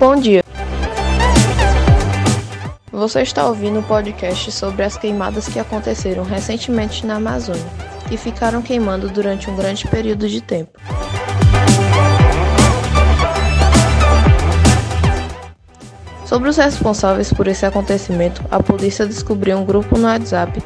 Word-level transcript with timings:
Bom 0.00 0.16
dia. 0.16 0.42
Você 2.90 3.20
está 3.20 3.46
ouvindo 3.46 3.80
um 3.80 3.82
podcast 3.82 4.50
sobre 4.50 4.82
as 4.82 4.96
queimadas 4.96 5.46
que 5.46 5.58
aconteceram 5.58 6.24
recentemente 6.24 7.04
na 7.04 7.16
Amazônia 7.16 7.62
e 8.10 8.16
ficaram 8.16 8.62
queimando 8.62 9.10
durante 9.10 9.50
um 9.50 9.54
grande 9.54 9.86
período 9.88 10.26
de 10.26 10.40
tempo. 10.40 10.80
Sobre 16.24 16.48
os 16.48 16.56
responsáveis 16.56 17.30
por 17.30 17.46
esse 17.46 17.66
acontecimento, 17.66 18.42
a 18.50 18.62
polícia 18.62 19.06
descobriu 19.06 19.58
um 19.58 19.66
grupo 19.66 19.98
no 19.98 20.06
WhatsApp 20.06 20.62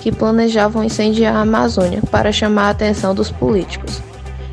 que 0.00 0.10
planejavam 0.10 0.82
incendiar 0.82 1.36
a 1.36 1.42
Amazônia 1.42 2.00
para 2.10 2.32
chamar 2.32 2.68
a 2.68 2.70
atenção 2.70 3.14
dos 3.14 3.30
políticos. 3.30 4.07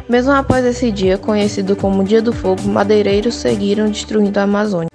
Mesmo 0.08 0.32
após 0.32 0.64
esse 0.64 0.92
dia, 0.92 1.18
conhecido 1.18 1.76
como 1.76 2.04
Dia 2.04 2.22
do 2.22 2.32
Fogo, 2.32 2.62
madeireiros 2.68 3.36
seguiram 3.36 3.90
destruindo 3.90 4.40
a 4.40 4.44
Amazônia. 4.44 4.95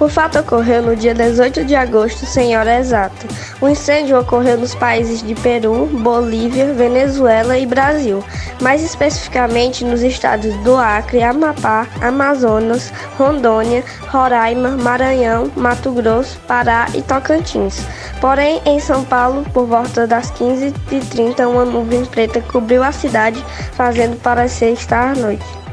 O 0.00 0.08
fato 0.08 0.38
ocorreu 0.38 0.80
no 0.80 0.94
dia 0.94 1.12
18 1.12 1.64
de 1.64 1.74
agosto, 1.74 2.24
sem 2.24 2.56
hora 2.56 2.78
exata. 2.78 3.26
O 3.60 3.68
incêndio 3.68 4.16
ocorreu 4.16 4.56
nos 4.56 4.72
países 4.72 5.20
de 5.20 5.34
Peru, 5.34 5.86
Bolívia, 5.86 6.72
Venezuela 6.72 7.58
e 7.58 7.66
Brasil, 7.66 8.22
mais 8.60 8.80
especificamente 8.84 9.84
nos 9.84 10.02
estados 10.02 10.54
do 10.58 10.76
Acre, 10.76 11.20
Amapá, 11.20 11.88
Amazonas, 12.00 12.92
Rondônia, 13.16 13.82
Roraima, 14.06 14.70
Maranhão, 14.70 15.50
Mato 15.56 15.90
Grosso, 15.90 16.38
Pará 16.46 16.86
e 16.94 17.02
Tocantins. 17.02 17.84
Porém, 18.20 18.62
em 18.66 18.78
São 18.78 19.04
Paulo, 19.04 19.44
por 19.52 19.66
volta 19.66 20.06
das 20.06 20.30
15h30, 20.30 21.44
uma 21.44 21.64
nuvem 21.64 22.04
preta 22.04 22.40
cobriu 22.40 22.84
a 22.84 22.92
cidade, 22.92 23.44
fazendo 23.72 24.16
parecer 24.20 24.72
estar 24.72 25.10
à 25.10 25.14
noite. 25.14 25.67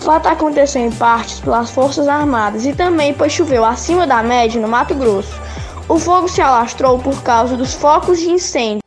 Fato 0.00 0.26
aconteceu 0.26 0.82
em 0.82 0.90
partes 0.90 1.40
pelas 1.40 1.70
Forças 1.70 2.08
Armadas 2.08 2.64
e 2.64 2.72
também 2.72 3.14
pois 3.14 3.32
choveu 3.32 3.64
acima 3.64 4.06
da 4.06 4.22
média 4.22 4.60
no 4.60 4.68
Mato 4.68 4.94
Grosso. 4.94 5.40
O 5.88 5.98
fogo 5.98 6.28
se 6.28 6.40
alastrou 6.40 6.98
por 6.98 7.22
causa 7.22 7.56
dos 7.56 7.74
focos 7.74 8.18
de 8.18 8.30
incêndio 8.30 8.80